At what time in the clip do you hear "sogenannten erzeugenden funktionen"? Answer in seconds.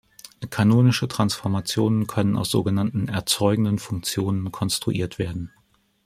2.49-4.51